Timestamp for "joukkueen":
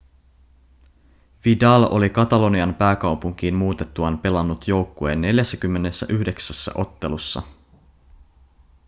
4.67-5.21